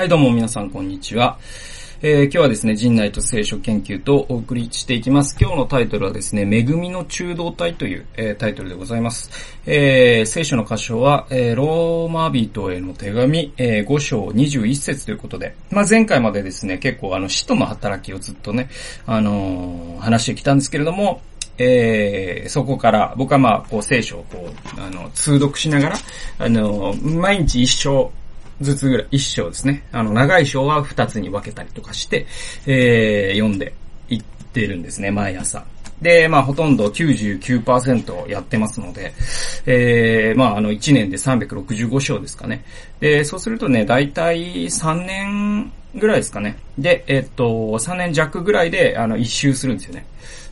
[0.00, 1.38] はい、どうも皆さんこんにちは。
[2.00, 5.36] えー、今日はですね、人内と聖書研究とお送りしていきます。
[5.38, 9.30] 今日のタイトルはですね、恵みの中道体という、えー、タイトルでございます。
[9.66, 18.70] えー、聖書の箇所は、えー、ローマ人への手紙、え、5章21節ということで、まあ、前回までですね、結構あの、使徒の働きをずっとね、
[19.04, 21.20] あの、話してきたんですけれども、
[21.58, 25.96] えー、そこから僕はまあ、こう聖書をこう、あの、通読しながら、
[26.38, 28.10] あの、毎日一章、
[28.60, 29.84] ずつぐらい、一章ですね。
[29.92, 32.26] あの、長い章は二つに分けたりとかして、
[32.66, 33.72] えー、読んで
[34.08, 35.64] いってるんですね、毎朝。
[36.02, 39.12] で、まあ、ほとんど99%やってますので、
[39.66, 42.64] えー、まあ、あの、1年で365章ですかね。
[43.00, 46.56] で、そうするとね、だいたい3年ぐらいですかね。
[46.78, 50.06] で、えっと、3年弱ぐらいで、あの、一周するんですよね。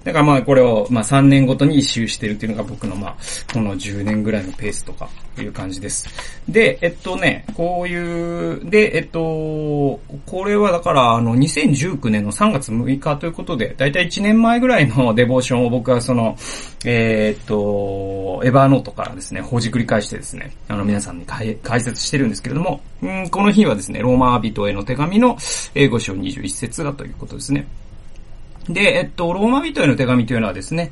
[0.08, 3.16] だからまあこれをまあ3年ごとに一周してるっていうのが僕のまあ
[3.52, 5.10] この10年ぐらいのペースとか
[5.42, 6.08] いう感じです。
[6.48, 16.36] で、えっとね、こういう、で、えっと、これはだからあの2019年の3月6日ということで、だいたい1年前ぐらいの デボーションを僕はその、
[16.86, 25.36] えー、っと、エヴァーノートからですね、ほじくり返してですね、あの皆さんに解説してるんですけれども、うんこの日はですね、ローマ人への手紙の
[25.74, 27.66] 英語章21節だということですね。
[28.68, 30.90] で、えっと、ローマ人への手紙というのはですね、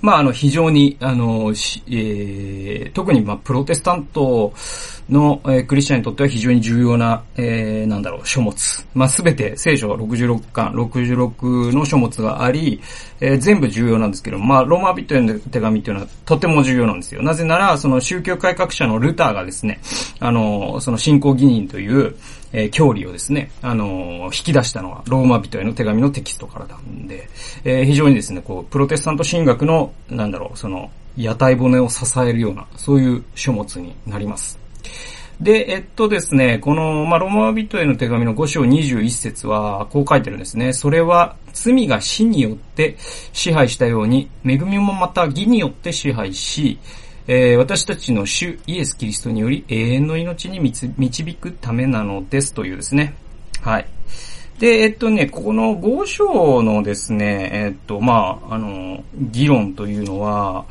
[0.00, 4.52] まあ、あの、非常に、あの、えー、特に、まあ、プロテスタント
[5.08, 8.86] の、えー、クリスチャンにとっては非常に重要な、えー、なんだろう、書物。
[8.94, 12.82] まあ、すべて聖書66巻、66の書物があり、
[13.20, 17.22] えー、全部重要なんですけど、まあ、ローマ人への手紙というのはとても重要なんですよ。
[17.22, 19.80] なぜなら、その宗教改革者のルターがですね、
[20.20, 22.14] あの、その信仰義人という、
[22.54, 27.28] えー、教理をですね、あのー、引き出したのはローマ人への手紙のテキストからなんで、
[27.64, 34.58] えー、非常にですね、こう、プロテスタント神学の、なんだろう、その、屋台骨を支えるような、そういう書物になります。
[35.40, 40.72] で、えっとですね、この、まあ、ローマ人への手紙の5章21節は、こう書いてるんですね。
[40.72, 42.96] それは、罪が死によって
[43.32, 46.78] 支配したように、恵みもまた義によって支配し、
[47.26, 53.14] えー、私たちの主イエス・キリストにより永遠の命に導くためなのですというですね。
[53.62, 53.86] はい。
[54.58, 60.64] で、えっとね、この5章のですね、えっと、まあ、あの、議論というのは、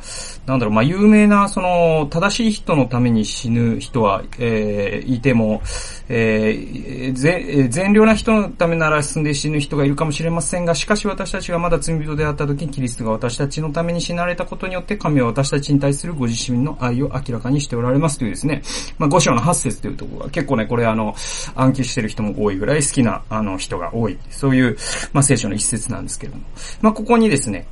[0.46, 5.62] なんだろう、まあ、有名な、その、正しい人のために死ぬ人は、えー、いても、
[6.08, 18.62] えー、善良な人のためなら進んで死ぬ人がいるかもしれませんが、しかし私たちがまだ罪人であった時にキリストが私たちのために死なれたことによって神は私たちに対するご自身の愛を明らかにしておられますというですね、
[18.98, 21.14] まあ、5章の8節というところが結構ね、これあの、
[21.54, 24.18] 暗記してる人も多いぐらい好きな、あの、人が多い。
[24.30, 24.76] そういう、
[25.12, 26.44] まあ、聖書の一節なんですけれども。
[26.80, 27.66] まあ、ここにですね、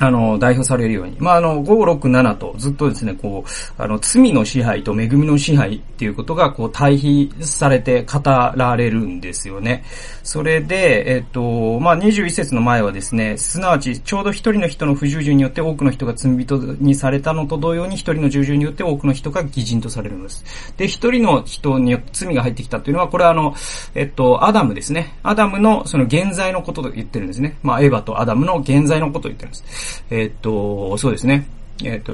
[0.00, 1.16] あの、代表されるように。
[1.20, 9.84] まあ、あの、5、6、7とずっとですね、こう、あの、罪の支配と恵みの支配っていうことが、こう、対比されて語られるんですよね。
[10.22, 20.74] それで、えっと、まあ、21節の前はですね、すなわち、ちょうど一人の人の不従順によって多くの人が罪人にされたのと同様に、一人の従順によって多くの人が偽人とされるのです。
[20.78, 23.54] で、一人の人によって罪が入ってきたっていうのは、これはあの、
[23.94, 25.18] えっと、アダムですね。
[25.22, 27.58] アダムのその現在のことと言ってるんですね。
[27.62, 29.89] まあ、エヴァとアダムの現在のことを言ってるんです。
[30.10, 31.46] えっと、そうですね。
[31.82, 32.12] えっ、と、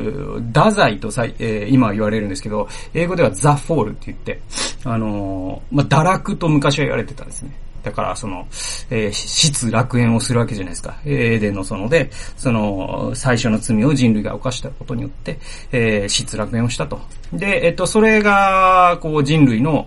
[0.52, 4.40] 堕罪とさい、えー、今言われるんですけど、英語ではザ・フォールって言って、
[4.84, 7.50] あのー、まあ、堕落と昔は言われてたんですね。
[7.86, 8.48] だから、その、
[8.90, 10.98] えー、失楽園をするわけじゃないですか。
[11.04, 15.38] エーデンの園で、その、最初の罪を人類が犯したことによって、
[15.70, 17.00] えー、失楽園をしたと。
[17.32, 19.86] で、えっと、それが、こう、人類の、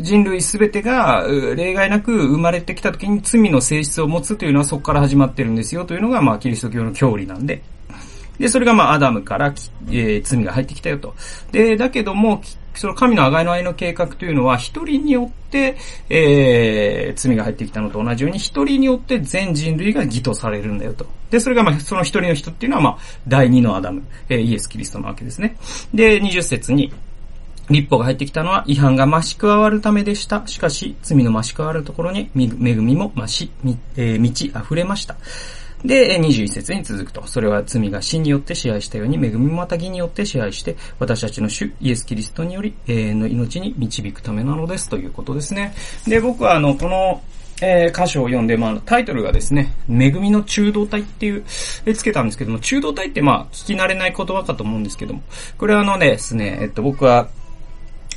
[0.00, 7.60] 人類すべてが、例外なく生まれてきた時に罪の性質を持つというのはそこから始まってるんですよというのが、まあ、キリスト教の教理なんで、
[8.38, 9.52] で、それがまあ、アダムから、
[9.88, 11.16] えー、罪が入ってきたよと。
[11.50, 12.40] で、だけども、
[12.78, 15.76] その神のあがいの愛の計画というのは、一人によって、
[16.08, 21.04] えー、罪が入ってきたのと同じように、一人によって全人類が義とされるんだよと。
[21.30, 25.56] で、それがまあ、その一人の人っていうのはまあ、第二のアダム、えー、イエス・キリストなわけですね。
[25.92, 26.92] で、二十節に、
[27.68, 30.46] 立法が入ってきたのは違反が増し加わるためでした。
[30.46, 33.50] しかし、罪の増し加わるところに恵みも増し、
[33.96, 35.16] えー、満ち溢れました。
[35.84, 37.26] で、21節に続くと。
[37.26, 45.74] それは罪が死によって支配したように、恵みまた義によって支配して、私たちの主イエス・キリストにより永遠の命に導くためなのですということですね。
[46.06, 47.22] で、僕はあの、この、
[47.60, 51.44] えー、箇所を読んで、まあ、タイトルがですね、恵みの中道体っていう、
[51.86, 55.22] えつけたんですけども、中道体ってまあ、聞き慣れない言葉かと思うんですけども、
[55.58, 57.28] これはあのですね、えっと、僕は、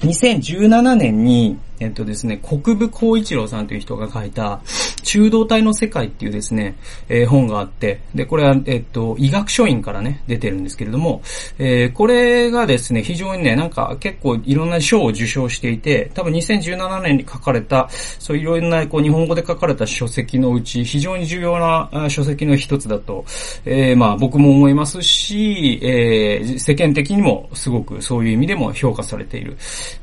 [0.02, 4.62] 2017年に、えっとですね、国分光一郎さんという人が書いた、
[5.02, 6.76] 中道体の世界っていうですね、
[7.10, 11.24] えー、本があって、で、これは、えっと、医学書院からね、出てるんですけれども、
[11.58, 23.26] えー、これがですね、非常にね、なんか結構いろんな賞を受賞していて、多分2017年に書かれた、そういろんなこう日本語で書かれた書籍のうち、非常に重要な書籍の一つだと、
[23.66, 29.58] えー、まあ僕も思いますし、えー、世間的にもすごくそういう意味でも評価されている。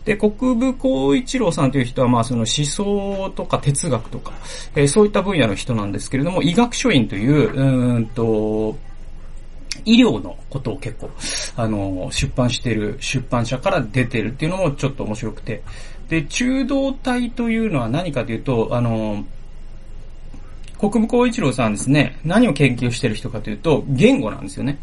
[0.05, 4.33] で、国分光一郎さんという人は、まあその思想とか哲学とか、
[4.75, 8.77] えーそういった分野の人なんですけれども、医学書院という、うんと、
[9.85, 11.11] 医療のことを結構、
[11.57, 15.63] あの、出版してる出版社から出てるっていうのもちょっと面白くて。
[16.09, 19.25] で、中道体というのは何かというと、あの、
[20.79, 24.79] 国分光一郎さんですね、何を研究してる人かというと、言語なんですよね。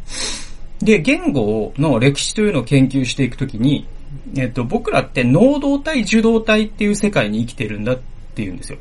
[0.79, 3.87] で、言語の歴史というのを研究していくときに、
[4.37, 7.99] えっと、僕らって能動体、受動体っていう世界に生きてるんだっ
[8.35, 8.77] ていうんですよ。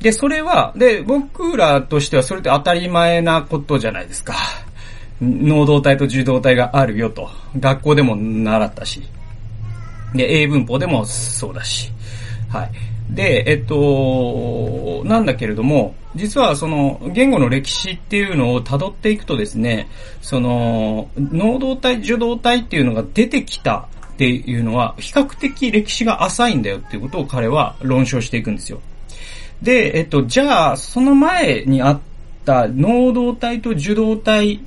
[0.00, 4.34] で、それは、で、僕らとしてはそれって当たり前なことじゃないですか。
[5.20, 7.28] 能動体と受動体があるよと。
[7.58, 9.02] 学校でも習ったし。
[10.14, 11.90] で、英文法でもそうだし。
[12.48, 12.70] はい。
[13.10, 19.88] で、えっと、なんだけれども、実はその言語の歴史っていうのを辿っていくとですね、
[20.20, 23.88] その、能動体、受動体っていうのが出てきた
[24.18, 28.80] っていうのは、比較的歴史が浅いんだよっていうことを彼は論証していくんですよ。
[29.62, 32.00] で、えっと、じゃあ、その前にあっ
[32.44, 34.60] た能動体と受動体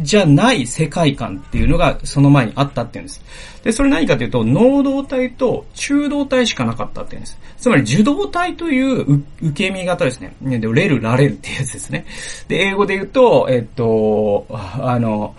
[0.00, 3.24] じゃない世界観っていうのがその前にあったっていうんです。
[3.62, 7.38] で、それ何かというと、能動体と中動体しかなかったっていうんです。
[7.56, 10.36] つまり受動体という受け身型ですね。
[10.42, 12.04] で、レル、ラレルっていうやつですね。
[12.48, 15.34] で、英語で言うと、えっと、あの、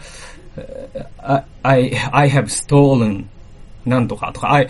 [1.62, 3.26] I, I have stolen
[3.86, 4.68] なんとかとか、I,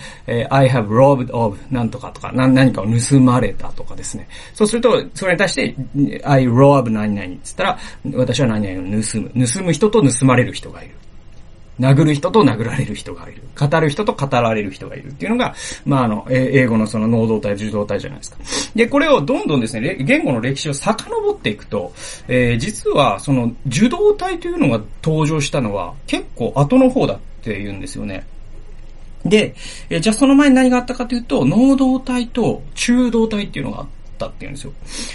[0.49, 4.27] I have robbed of なんとかとか、な何かを盗まれたとかですね。
[4.53, 5.75] そうすると、それに対して、
[6.23, 7.79] I rob 何々って言ったら、
[8.13, 9.47] 私は何々を盗む。
[9.47, 10.95] 盗む人と盗まれる人がいる。
[11.79, 13.41] 殴る人と殴られる人がいる。
[13.59, 18.37] 語る人と語られる人がいるっていうのが、まあ、あの、英語のその能動体、受動体じゃないですか。
[18.75, 21.93] で、これをどんどんですね、言語の歴史を遡っていくと、
[22.27, 28.25] えー、実はその受動体というのが登場したのは結構後の方だっていうんですよね。
[29.25, 29.55] で、
[29.89, 33.87] えじゃあその前に何があったかというと、能動体と中動体っていうのがあっ
[34.19, 34.73] たっていうんですよ。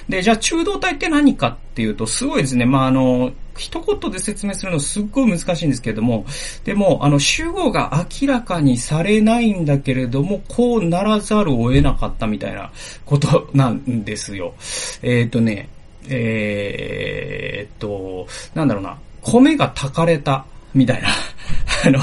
[0.08, 2.66] で、じゃあ中動体って何かっていうと、すごいですね。
[2.66, 6.26] まあ、あの、一言で説明するのすっごい難しいんですけれども、
[6.64, 12.72] でも、あの、主語が明らかにされないんだけれども、こうならざるを得なかったみたいな
[13.04, 14.54] ことなんですよ。
[15.02, 15.68] えっ、ー、とね、
[16.08, 21.08] えー、っと、なんだろうな、米が炊かれたみたいな。
[21.84, 21.98] あの、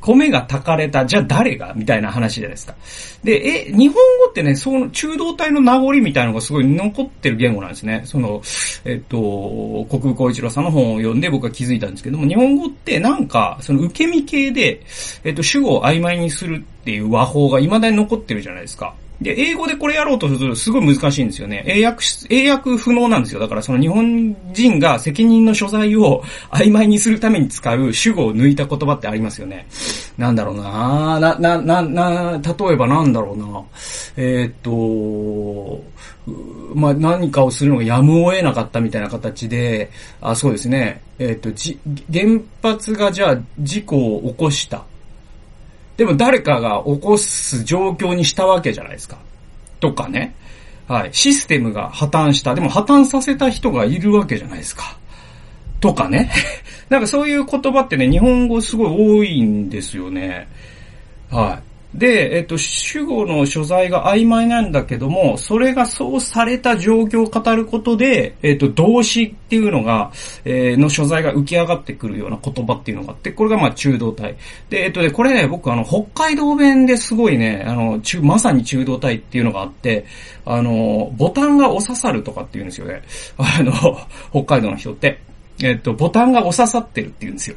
[0.00, 1.72] 米が炊かれた、じゃあ誰が？
[1.74, 2.74] みたいな話じゃないですか。
[3.24, 8.02] で、え、日本語ってね、その中道体の名残みたいなのがすごい残ってる言語なんですね。
[8.04, 8.42] その、
[8.84, 14.80] えっと、国分光一郎さんの本を読んで僕は気づいたんですけども、日本語ってなんか、その受け身系で、
[15.24, 18.94] えっと、主語を曖昧にするっていう和法が未だに残ってるじゃないですか。
[19.20, 21.64] で、英語でこれやろうとするとすごい難しいんですよね。
[21.66, 23.40] 英訳、英訳不能なんですよ。
[23.40, 29.66] だからその日本人が責任の所在を曖昧にするために使う主語を抜いた言葉ってありますよね。
[30.18, 33.62] なんだろうなな、な、な、な、例えばなんだろうな
[34.16, 35.82] えー、っと、
[36.74, 39.90] まあ、何かをするのがやむを得なかったみたいな形で、
[40.20, 41.00] あ、そうですね。
[41.18, 41.78] えー、っと、じ、
[42.12, 44.84] 原発がじゃあ事故を起こした。
[45.96, 49.18] でも誰かが起こす状況にしたわけじゃないですか。
[49.80, 50.34] とかね。
[50.88, 51.10] はい。
[51.12, 52.54] システムが破綻した。
[52.54, 54.98] でも破綻させた人がいるわけじゃないですか。
[55.80, 56.30] とかね。
[56.88, 60.48] なんかそういう言葉ってね、日本語すごい多いんですよね。
[61.30, 61.75] はい。
[61.96, 70.12] で、えっと、主語の所在が曖昧なんだけども、それがそうされた状況を語ることで、えっと、動詞っていうのが、
[70.44, 74.36] えー、の所在が浮き上がってくるような言葉っていうのがあって、これがまあ中道体。
[74.68, 80.04] で、えっとね、これね、僕あの、北海道弁ですごいね、あの、中、まさに中道体っていうのがあって、
[80.44, 83.02] あの、ボタンが押ささるとかって言うんですよね。
[83.38, 83.72] あの、
[84.30, 85.18] 北海道の人って。
[85.62, 87.56] えっと、ボタンが押ささってるって言うんですよ。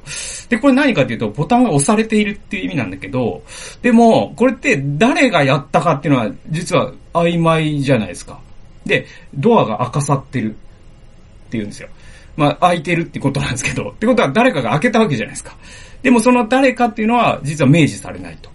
[0.49, 3.43] で、これ何かっていうと、ボタンが押されているっていう意味なんだけど、
[3.81, 8.39] でも、これって誰がやったかっていうのは、実は曖昧じゃないですか。
[8.85, 10.57] で、ドアが開かさってるって
[11.51, 11.89] 言うんですよ。
[12.37, 15.57] まあ、開いてるってことなんですけど、ってことは誰かが開けたわけじゃないですか。
[16.01, 18.48] でもその誰かっていうのは、実は明示されないと。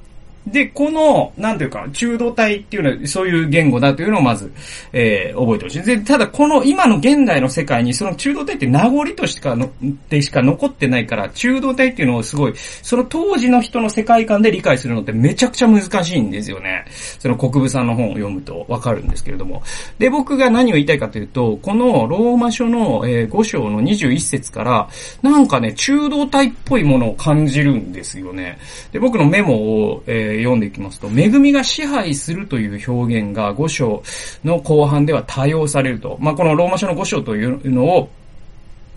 [0.46, 4.52] で、この、なんていうか、中道体っていうのは、そういう言語だというのをまず、
[4.92, 5.82] えー、覚えてほしい。
[5.82, 9.70] で、ただ、この、今の現代の世界に、その中道体って名残としかの、
[10.10, 16.84] でしか残ってないから、中道体っていうのをすごい、その当時の人の世界観で理解するのってめちゃくちゃ難しいんですよね。
[17.18, 19.62] その国分さんの本を読むとわかるんですけれども。
[19.98, 24.88] で、僕が何を言いたいかというと、このローマ書の、えー、5章の21節から、
[25.22, 28.58] なんかね、中道体っぽいものを感じるんですよね。
[28.92, 30.02] で、僕のメモを、
[30.34, 34.02] え読んでいきますと、恵みが支配するという表現が5章
[34.44, 36.16] の後半では多用されると。
[36.20, 38.08] まあ、このローマ書の5章というのを、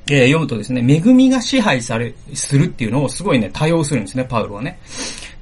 [0.09, 4.79] えー、読むとですね、恵みが支配され、するっていうのをすごいね、多用するんですね、パウロはね。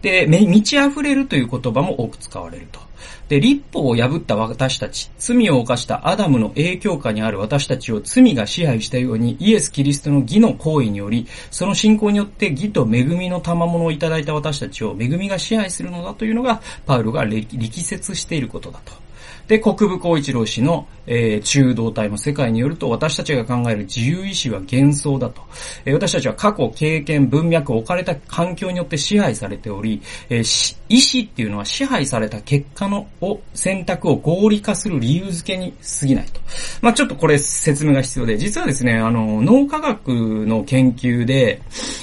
[0.06, 2.80] で、満ち溢れるという言葉も多く使われると。
[3.28, 19.05] で、立法を破った私たち、罪を犯したアダムの影響下にある私たちを罪が支配したように、イエス・キリストの義の行為により、その信仰によって義と恵みの賜物をいただいた私たちを恵みが支配するのだというのが、パウロが力説していることだと。
[19.48, 25.42] で、国分光一郎氏の、えー、中道体の世界によると、私たちが考える自由意志は幻想だと。
[25.86, 36.40] えー、私たちは過去、経験、文脈、置かれた環境によって支配されており、えー、意志っていうのは支配された結果のを選択を合理化する理由付けに過ぎないと。
[36.82, 40.10] まあちょっとこれ説明が必要で、実はですね、あの、脳科学
[40.46, 41.62] の研究で、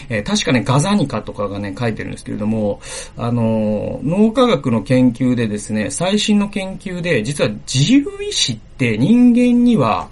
[0.08, 2.80] えー、確かね、ガザニカとかがね、書いてるんですけれども、
[3.16, 10.08] あの、脳科学の研究でですね、最新の研究で、実は自由意志って人間には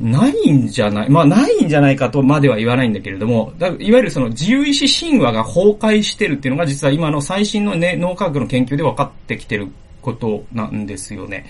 [0.00, 9.68] ないんじゃない、まあないんじゃないかとまでは言わないんだけれども、いわゆるその自由意志神話が崩壊してるっていうのが実は今の最新のね、脳科学の研究で分かってきてる
[10.02, 11.46] ことなんですよね。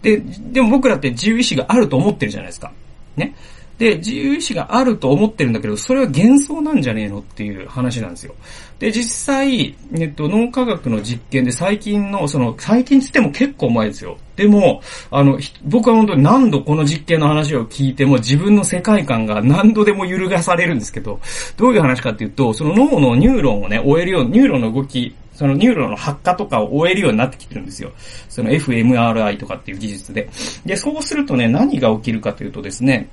[0.00, 2.72] で、でも僕らって自由意志があると思ってるじゃないですか。
[3.16, 3.34] ね。
[3.78, 8.34] で、自由意志があると思ってるんだけど、それは幻想なんじゃねえのっていう話なんですよ。
[8.78, 14.18] で、実際、えっと、脳科学の実験で最近の、その、最近つっても結構前ですよ。
[14.36, 21.20] でも、あの、僕は本当に何度この実験の話を聞いても自分の世界観が何度でも揺るがされるんですけど、
[21.56, 27.90] どういう話かっていうと、その脳のニューロンをね、追えるよう、ニューロンの動き、そのニューロンの発火とかを追えるようになってきてるんですよ。
[28.28, 30.28] その fMRI とかっていう技術で。
[30.64, 33.08] で、そうするとね、何が起きるかというとですね、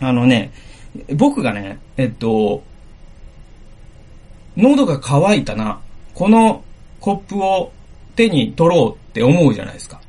[0.00, 0.52] あのね、
[1.14, 2.62] 僕がね、えっと、
[4.56, 5.80] 喉が渇いたな、
[6.14, 6.62] この
[7.00, 7.72] コップを
[8.16, 10.00] 手に取ろうって思うじゃないですか。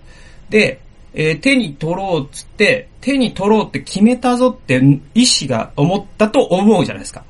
[0.49, 0.81] で、
[1.13, 4.81] えー、手に取ろうっつって、手に取ろうって決めたぞって
[5.13, 7.23] 意志が思ったと思うじゃないですか。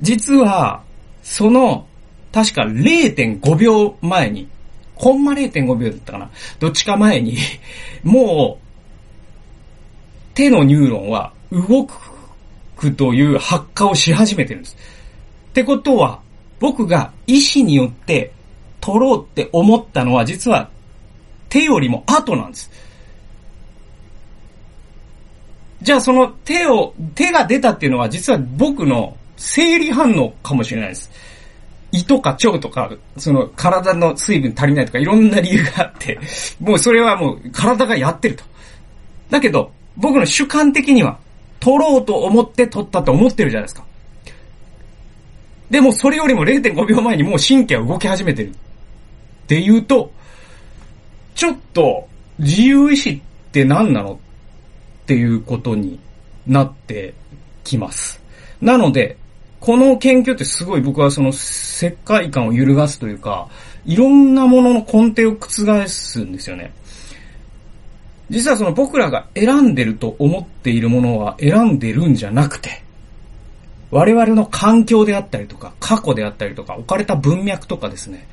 [0.00, 0.82] 実は、
[1.22, 1.86] その、
[2.32, 4.48] 確か0.5秒前に、
[4.94, 6.30] コンマ0.5秒だったかな。
[6.58, 7.36] どっちか前に、
[8.02, 8.64] もう、
[10.34, 14.76] 手のニューロンは動くという発火をし始めてるんです。
[15.50, 16.20] ってことは、
[16.60, 18.32] 僕が意志によって
[18.80, 20.70] 取ろうって思ったのは実は
[21.54, 22.68] 手よりも後なんです。
[25.82, 31.12] じゃあその手を、手が出たっていうのは実は僕の生理反応かもしれないです。
[31.92, 36.18] 胃とか腸とか、その体の水分足りないとかいろんな理由があって、
[36.58, 38.42] もうそれはもう体がやってると。
[39.30, 41.20] だけど、僕の主観的には、
[41.60, 43.84] 取ろうと思って取ったと思ってるじゃないですか。
[45.70, 48.50] でもそれよりも0.5秒前にもう神経は動き始めてる。
[48.50, 48.52] っ
[49.46, 50.10] ていうと、
[51.34, 53.20] ちょっと自由意志っ
[53.52, 55.98] て何なのっていうことに
[56.46, 57.14] なって
[57.62, 58.20] きます。
[58.60, 59.16] なので、
[59.60, 63.48] この研究ってすごい僕はその世界観を揺るがすというか、
[63.86, 66.72] いろんなものの根底を覆すんですよね。
[68.30, 72.82] 実はその僕らが選んでると思っているものは選んでるんじゃなくて、
[73.90, 78.26] 我々の環境であったりとか、過去であったりとか、置かれた文脈とかですね、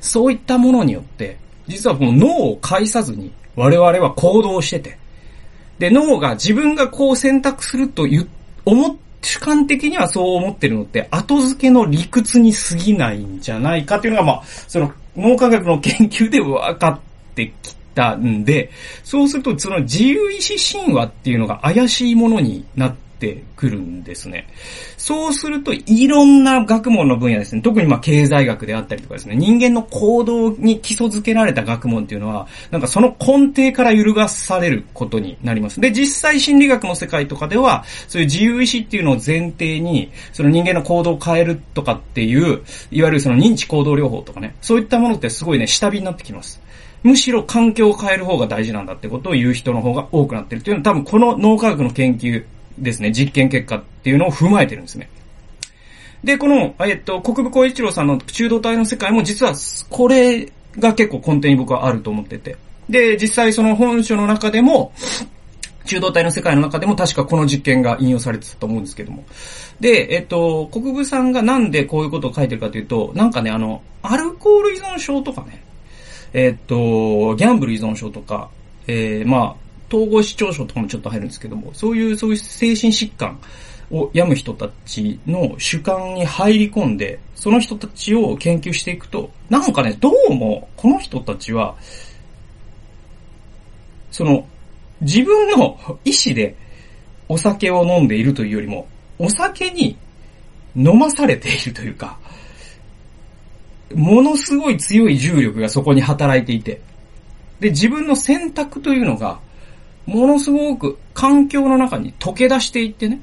[0.00, 1.38] そういったものによって、
[1.68, 4.98] 実はこの脳を介さずに我々は行動してて、
[5.78, 8.28] で、脳が自分がこう選択するという、
[8.64, 17.00] 思っ主観的にはそう思ってるのって、後付けの理屈に過ぎないんじゃないかっていうのが、まあ、その脳科学の研究で分かっ
[17.34, 18.70] てきたんで、
[19.02, 24.46] そうするとその自由意志神話っていうのが怪しいものになってってくるんですね。
[24.96, 35.80] そうすると、いろんな学問の分野ですね、特にまあ経済学であったりとかですね、人間の行動に基礎づけられた学問っていうのは、なんかその根底から揺るがされることになります。
[35.80, 46.62] で、実際心理学の世界とかでは、そういう自由意志っていうのを前提に、その人間の行動を変えるとかっていう、いわゆるその認知行動療法とかね、そういったものってすごいね、下火になってきます。
[47.02, 52.44] むしろ環境を変える方が大事なんだってことを言う人の方が多くなってるっていうのは多分この脳科学の研究
[52.82, 55.08] ですね、実験結果っていうのを踏まえてるんですね。
[56.24, 59.54] で、この、えっと、国分光一郎さんの中道体の世界も実は、
[59.88, 62.56] これが結構根底に僕はあると思ってて。
[62.88, 64.92] で、実際その本書の中でも、
[65.84, 69.24] 中道体の世界の中でも確かこの実験が引用されてたと思うんですけども。
[69.80, 75.62] で、えっと、国分さんがなんでこういうことを書いてるかというと、なんかね、あの、アルコール依存症とかね、
[76.32, 78.50] えっと、ギャンブル依存症とか、
[78.86, 83.38] えー、まあ、統合失調症とかもちょっと入るんですけども、そういう、そういう精神疾患
[83.90, 91.74] を病む人たちの主観に入り込んで、その人たちを研究していくと、なんかね、どうも、この人たちは、
[94.10, 94.46] その、
[95.00, 96.56] 自分の意思で
[97.28, 98.86] お酒を飲んでいるというよりも、
[99.18, 99.96] お酒に
[100.76, 102.18] 飲まされているというか、
[103.94, 106.80] ものすごい強い重力がそこに働いていて、
[107.60, 109.40] で、自分の選択というのが、
[110.08, 113.20] ものすごく環境の中に溶け出していってね、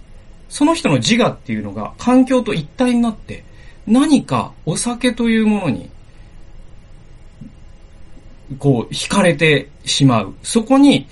[0.50, 3.44] その人の自我っていうのが環境と一体になって、
[3.88, 5.90] 何かお酒というものに、
[8.60, 10.36] こう、惹かれてしまう。
[10.44, 11.08] そこに、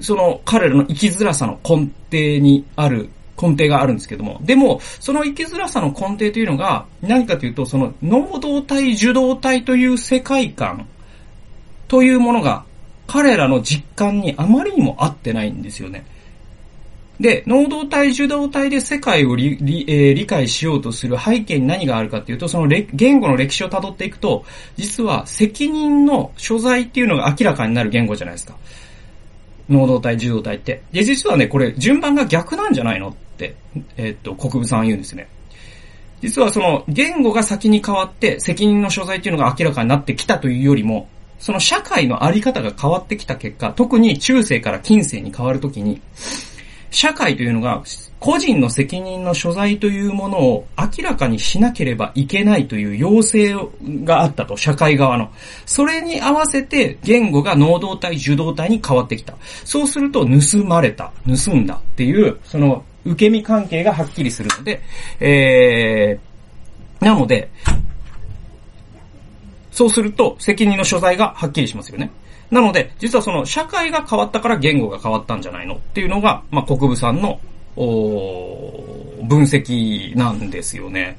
[0.00, 4.40] その彼らの生きづらさの根底にある、根底があるんですけども。
[4.42, 10.86] でも、その生きづらさの根底というのが、何かというと、その、能動体、受動体という世界観
[11.86, 12.64] というものが
[13.08, 16.04] 彼らの実感にあまりにも合ってないんですよね。
[17.18, 19.56] で、能動体、受動体で世界を理
[19.88, 24.44] えー、理解しようとする背景に何があるかっていうと、その言語の歴史を辿っていくと、
[24.76, 28.54] 実は責任の所在っていうのが明らかになる言語じゃないですか。
[29.68, 30.82] 能動体、受動体って。
[30.92, 33.56] で、実はね、これ順番が逆なんじゃないのって、
[33.96, 35.28] えー、っと、国分さんは言うんですね。
[36.20, 41.08] 実はその言語が先に変わって責任の所在っていうのが明らかになってきたというよりも、
[41.38, 46.00] その社会のあり方が変わってきた結果、特に中世から近世に変わるときに、
[46.90, 47.82] 社会というのが
[48.18, 53.54] 個人の責任の所在というものを明らかにしなければいけないという要請
[54.04, 55.30] があったと、社会側の。
[55.66, 59.34] それに合わせて言語が能動体、受動体に変わってきた。
[59.64, 64.80] そうすると盗まれた、盗んだっていう、その受け身関係がはっきりするので、
[65.20, 67.50] えー、なので、
[69.78, 72.10] そうすると、責任の所在がはっきりしますよね。
[72.50, 77.38] なので、実はその社会が変わったから言語が変わったんじゃないのっていうのが、まあ、国分さんの、
[77.76, 81.16] お分析なんですよね。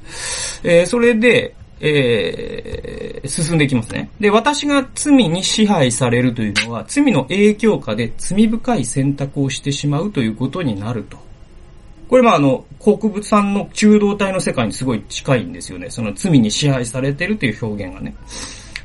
[0.62, 4.10] えー、それで、えー、進んでいきますね。
[4.20, 11.29] で、私が罪に支配されるというのは、罪の影響下で罪深い選択をしてしまうということになると。
[12.10, 15.88] これまああの、国物産の中道体の世界にすごい近いんですよね。
[15.88, 18.12] その罪に支配されてるという表現がね。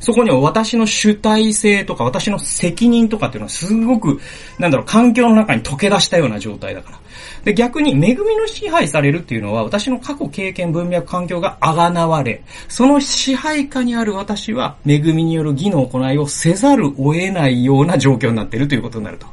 [0.05, 4.19] そこには私の主体性とか私の責任とかっていうのはすごく、
[4.59, 6.99] なんだろう、環境の中に溶け出したような状態だから。
[7.43, 19.25] で、逆に恵みの支配されるっていうのは、私の過去経験、文脈、環境があがなわれ、その支配下にある私は、恵みによる義の行いをせざるを得ないような状況になっているということになると。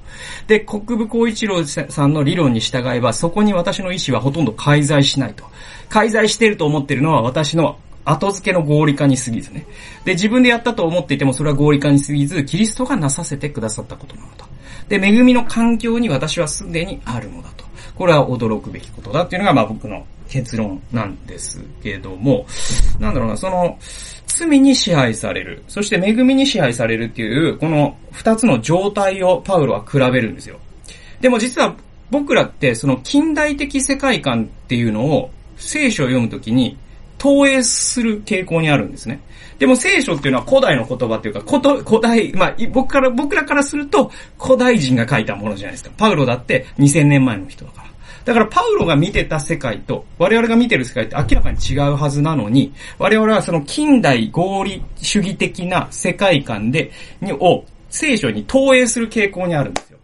[0.47, 5.45] で、国分光一郎さんの理論に従えば、そこに私の意思はほとんど介在しないと。
[5.91, 9.67] 介在していると思っているのは私の後付けの合理化に過ぎずね。
[10.05, 14.47] で、自分でやったと思っていてもそれは合理化に過ぎず、キリストがなさせてくださったことなのだ。
[14.89, 17.65] で、恵みの環境に私はすでにあるのだと。
[17.95, 22.47] これは驚くべきことだっていうのが、まあ僕の結論なんですけども、
[22.99, 23.79] なんだろうな、その、
[24.27, 30.59] 罪に支配される、そして恵みに支配されるっていう、この二つの状態をパウロは比べるんですよ。
[31.21, 31.77] でも実は
[32.11, 36.77] 僕らってその近代的世界観っていうのを聖書を読むときに
[37.19, 39.21] 投影する傾向にあるんですね。
[39.59, 45.91] でも聖書っていうのは古代の言葉っていうか、古古代、まあ、僕から、僕らからすると古代人が書いたものじゃないですか。
[45.97, 47.89] パウロだって2000年前の人だから。
[48.25, 59.99] だからパウロが見てた世界と我々が見てる世界って明らかに違うはずなのに、我々はその近代合理主義的な世界観で、に、を聖書に投影する傾向にあるんですよ。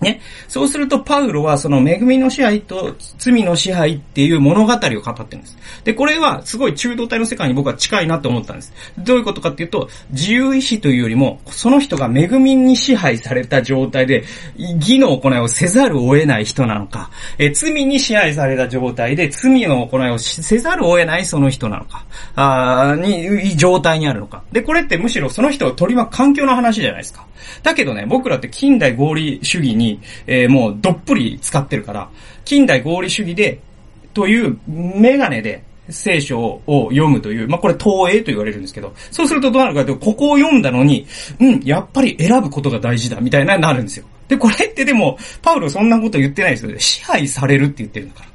[0.00, 0.20] ね。
[0.48, 5.56] そうすると、パウロはその恵みの支配と罪の支配っていう物語を語ってるんです。
[5.84, 8.72] で、これはすごい中道体の世界に僕は近いなと思ったんです。
[8.98, 14.24] どういうことかっていうと、自由意志というよりも、その人が恵みに支配された状態で、
[14.56, 22.04] 義の行いをせざるを得ない人なのか、え罪に支配された状態で、罪の行いをせざるを得ないその人なのか、
[22.36, 24.42] あに、状態にあるのか。
[24.52, 27.26] で、これってむしろその人を取り巻く環境の話じゃないですか。
[27.62, 29.89] だけどね、僕らって近代合理主義に、
[30.26, 32.08] えー、もうどっぷり使ってるから、
[32.44, 33.60] 近代合理主義で、
[34.14, 41.06] というメガネで聖書を読むという、まあ、これ投影と言われるんですけど、そうするとどうなるかというと、ここを読んだのに、
[41.40, 44.06] うん、やっぱり選ぶことが大事だ、みたいななるんですよ。
[44.28, 46.78] で、これってでも、パウロそんなこと言ってないですよ。
[46.78, 48.30] 支配されるって言ってるんだから。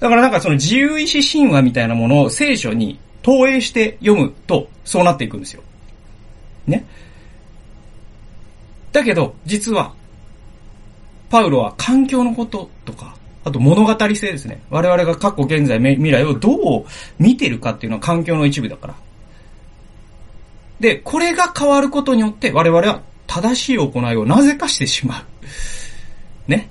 [0.00, 5.62] だからなんかその自由意志神話みたいなものを聖書に投影して読むと、そうなっていくんですよ。
[6.66, 6.84] ね。
[8.90, 9.94] だけど、実は、
[11.32, 14.62] パウロは環境のこととか、あと物語性ですね。
[14.68, 16.84] 我々が過去、現在、未来をどう
[17.18, 18.94] 見てるかっていうのは環境の一部だから。
[20.78, 26.50] で、これが変わることによって我々は正しい行いをなぜかしてしまう。
[26.50, 26.68] ね。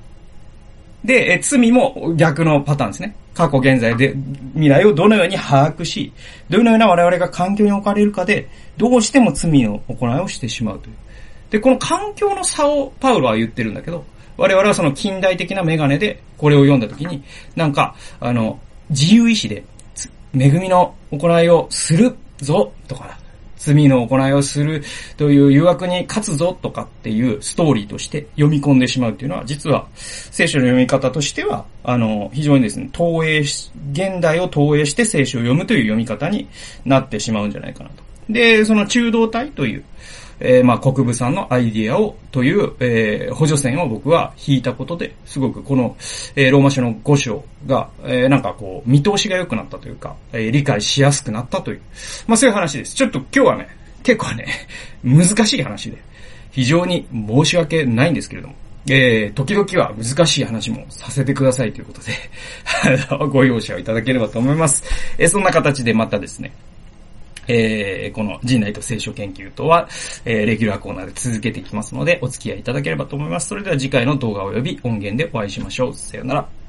[1.04, 3.16] で、え罪も逆のパターンですね。
[3.34, 4.16] 過去、現在で
[4.54, 6.14] 未来をどのように把握し、
[6.52, 8.48] どのような我々が環境に置かれるかで、
[8.78, 10.96] どうしても罪の行いをしてしまうという。
[11.50, 14.06] で、この環境の差をパウロは言ってるんだけど、
[14.42, 17.24] 我々はその近代的なメガネでこれを読んだときに、
[17.56, 19.64] なんか、あの、自由意志で、
[20.34, 23.18] 恵みの行いをするぞ、とか、
[23.58, 24.84] 罪の行いをする
[25.18, 36.48] という誘惑に勝つぞとかっていうストーリーとして読み込んでしまうっていうのは、実は聖書の読み方としては、あの、非常にですね、投影し、現代を投影して聖書を読むという読み方に
[36.86, 38.04] なってしまうんじゃないかなと。
[38.30, 39.84] で、その中道体という、
[40.44, 45.96] えー、まあ、国分さんのアイディアを、という、えー、補助線を僕は引いたことで、すごくこの、
[46.36, 51.82] えー、ローマ書の5章が、えー、なんかこう、見通しが良くなったというか、えー、理解しやすくなったという、
[52.28, 52.96] まあ、そういう話です。
[52.96, 53.68] ちょっと今日はね、
[54.04, 54.48] 結構ね、
[55.04, 55.98] 難しい話で、
[56.52, 58.56] 非常に申し訳ないんですけれども、
[58.90, 64.84] えー、時々は難しい話もさせてくださいということで ご容赦をいただければと思います。
[65.20, 66.52] えー、そんな形でまたですね、
[67.48, 69.88] えー、この人内と聖書研究とは、
[70.26, 73.48] えー、レギュラーコーナーで続けていきますので、お付き合いいただければと思います。
[73.48, 75.94] それでは次回の動画及び音源でお会いしましょう。
[75.94, 76.61] さよなら。